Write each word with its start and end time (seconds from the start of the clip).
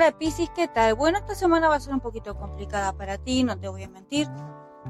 Hola 0.00 0.16
Piscis, 0.16 0.48
¿qué 0.50 0.68
tal? 0.68 0.94
Bueno, 0.94 1.18
esta 1.18 1.34
semana 1.34 1.68
va 1.68 1.74
a 1.74 1.80
ser 1.80 1.92
un 1.92 1.98
poquito 1.98 2.36
complicada 2.38 2.92
para 2.92 3.18
ti, 3.18 3.42
no 3.42 3.58
te 3.58 3.66
voy 3.66 3.82
a 3.82 3.88
mentir. 3.88 4.28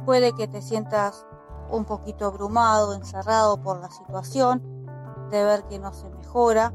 Puede 0.04 0.34
que 0.34 0.46
te 0.48 0.60
sientas 0.60 1.24
un 1.70 1.86
poquito 1.86 2.26
abrumado, 2.26 2.92
encerrado 2.92 3.58
por 3.62 3.80
la 3.80 3.90
situación, 3.90 4.62
de 5.30 5.42
ver 5.44 5.64
que 5.64 5.78
no 5.78 5.94
se 5.94 6.10
mejora, 6.10 6.74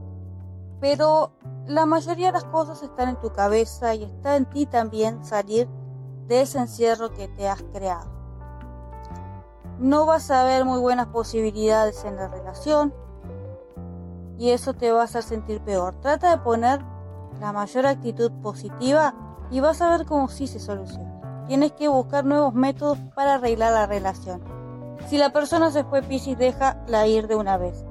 pero 0.79 1.33
la 1.68 1.86
mayoría 1.86 2.32
de 2.32 2.32
las 2.32 2.46
cosas 2.46 2.82
están 2.82 3.09
en 3.09 3.19
tu 3.21 3.32
cabeza 3.32 3.93
y 3.93 4.04
está 4.04 4.36
en 4.36 4.50
ti 4.50 4.65
también 4.65 5.23
salir 5.23 5.70
de 6.25 6.41
ese 6.41 6.57
encierro 6.57 7.13
que 7.13 7.27
te 7.27 7.47
has 7.47 7.61
creado. 7.71 8.09
No 9.77 10.07
vas 10.07 10.31
a 10.31 10.43
ver 10.43 10.65
muy 10.65 10.79
buenas 10.79 11.05
posibilidades 11.05 12.04
en 12.04 12.15
la 12.15 12.29
relación 12.29 12.95
y 14.39 14.50
eso 14.50 14.73
te 14.73 14.92
va 14.92 15.01
a 15.01 15.04
hacer 15.04 15.21
sentir 15.21 15.61
peor. 15.61 15.93
Trata 16.01 16.31
de 16.31 16.42
poner 16.42 16.93
la 17.39 17.51
mayor 17.51 17.86
actitud 17.86 18.32
positiva 18.42 19.14
y 19.51 19.60
vas 19.60 19.82
a 19.82 19.89
ver 19.89 20.05
cómo 20.05 20.28
sí 20.28 20.47
se 20.47 20.60
soluciona. 20.60 21.46
Tienes 21.47 21.73
que 21.73 21.87
buscar 21.87 22.25
nuevos 22.25 22.54
métodos 22.54 22.97
para 23.15 23.36
arreglar 23.36 23.73
la 23.73 23.86
relación. 23.86 24.42
Si 25.07 25.18
la 25.18 25.32
persona 25.32 25.71
se 25.71 25.83
fue 25.83 26.01
Piscis, 26.01 26.37
déjala 26.37 27.07
ir 27.07 27.28
de 27.28 27.36
una 27.36 27.57
vez. 27.57 27.83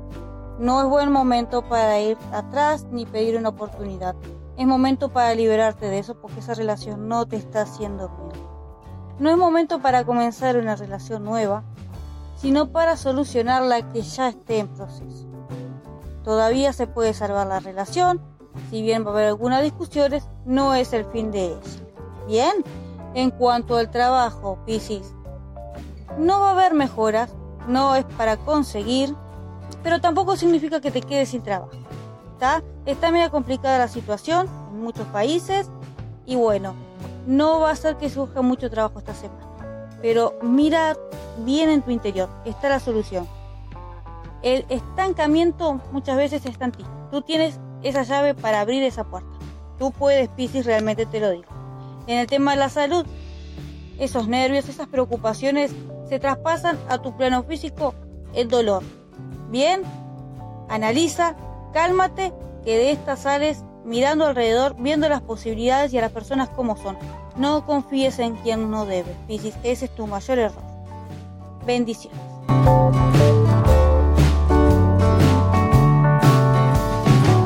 No 0.58 0.80
es 0.80 0.88
buen 0.88 1.12
momento 1.12 1.62
para 1.68 2.00
ir 2.00 2.16
atrás 2.32 2.86
ni 2.90 3.04
pedir 3.04 3.36
una 3.36 3.50
oportunidad. 3.50 4.14
Es 4.56 4.66
momento 4.66 5.10
para 5.10 5.34
liberarte 5.34 5.86
de 5.86 5.98
eso 5.98 6.14
porque 6.20 6.40
esa 6.40 6.54
relación 6.54 7.08
no 7.08 7.26
te 7.26 7.36
está 7.36 7.62
haciendo 7.62 8.08
bien. 8.08 8.42
No 9.18 9.30
es 9.30 9.36
momento 9.36 9.80
para 9.80 10.04
comenzar 10.04 10.56
una 10.56 10.76
relación 10.76 11.24
nueva, 11.24 11.64
sino 12.36 12.72
para 12.72 12.96
solucionar 12.96 13.62
la 13.62 13.92
que 13.92 14.02
ya 14.02 14.28
esté 14.28 14.58
en 14.58 14.68
proceso. 14.68 15.26
Todavía 16.24 16.72
se 16.72 16.86
puede 16.86 17.14
salvar 17.14 17.46
la 17.46 17.60
relación, 17.60 18.20
si 18.70 18.82
bien 18.82 19.04
va 19.04 19.10
a 19.10 19.12
haber 19.14 19.26
algunas 19.28 19.62
discusiones, 19.62 20.28
no 20.44 20.74
es 20.74 20.92
el 20.92 21.04
fin 21.06 21.30
de 21.30 21.46
ella. 21.46 21.60
Bien, 22.26 22.64
en 23.14 23.30
cuanto 23.30 23.76
al 23.76 23.90
trabajo, 23.90 24.58
Piscis, 24.66 25.14
no 26.18 26.40
va 26.40 26.50
a 26.50 26.52
haber 26.52 26.74
mejoras, 26.74 27.34
no 27.66 27.94
es 27.94 28.04
para 28.16 28.36
conseguir, 28.36 29.14
pero 29.82 30.00
tampoco 30.00 30.36
significa 30.36 30.80
que 30.80 30.90
te 30.90 31.02
quedes 31.02 31.30
sin 31.30 31.42
trabajo. 31.42 31.70
¿Está? 32.34 32.62
Está 32.86 33.10
medio 33.10 33.30
complicada 33.30 33.78
la 33.78 33.88
situación 33.88 34.48
en 34.72 34.82
muchos 34.82 35.06
países 35.08 35.70
y 36.26 36.36
bueno, 36.36 36.74
no 37.26 37.60
va 37.60 37.70
a 37.70 37.76
ser 37.76 37.96
que 37.96 38.10
surja 38.10 38.42
mucho 38.42 38.70
trabajo 38.70 38.98
esta 38.98 39.14
semana. 39.14 39.46
Pero 40.00 40.34
mira 40.42 40.96
bien 41.44 41.70
en 41.70 41.82
tu 41.82 41.90
interior, 41.90 42.28
está 42.44 42.68
la 42.68 42.80
solución. 42.80 43.26
El 44.42 44.66
estancamiento 44.68 45.80
muchas 45.92 46.16
veces 46.16 46.42
en 46.44 46.72
ti. 46.72 46.84
Tú 47.12 47.22
tienes 47.22 47.60
esa 47.82 48.02
llave 48.02 48.34
para 48.34 48.60
abrir 48.60 48.82
esa 48.82 49.04
puerta. 49.04 49.30
Tú 49.78 49.90
puedes, 49.90 50.28
Piscis, 50.28 50.66
realmente 50.66 51.06
te 51.06 51.20
lo 51.20 51.30
digo. 51.30 51.50
En 52.06 52.18
el 52.18 52.26
tema 52.26 52.52
de 52.52 52.58
la 52.58 52.68
salud, 52.68 53.06
esos 53.98 54.28
nervios, 54.28 54.68
esas 54.68 54.88
preocupaciones 54.88 55.72
se 56.08 56.18
traspasan 56.18 56.78
a 56.88 56.98
tu 56.98 57.16
plano 57.16 57.42
físico 57.44 57.94
el 58.34 58.48
dolor. 58.48 58.82
Bien, 59.50 59.82
analiza, 60.68 61.36
cálmate, 61.72 62.32
que 62.64 62.76
de 62.76 62.90
esta 62.92 63.16
sales 63.16 63.64
mirando 63.84 64.26
alrededor, 64.26 64.76
viendo 64.78 65.08
las 65.08 65.22
posibilidades 65.22 65.92
y 65.92 65.98
a 65.98 66.02
las 66.02 66.12
personas 66.12 66.48
como 66.50 66.76
son. 66.76 66.96
No 67.36 67.66
confíes 67.66 68.18
en 68.18 68.36
quien 68.36 68.70
no 68.70 68.86
debe, 68.86 69.16
Piscis, 69.26 69.54
ese 69.62 69.86
es 69.86 69.94
tu 69.94 70.06
mayor 70.06 70.38
error. 70.38 70.62
Bendiciones. 71.66 72.20